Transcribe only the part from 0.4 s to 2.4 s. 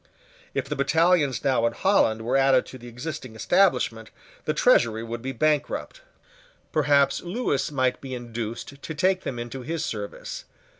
If the battalions now in Holland were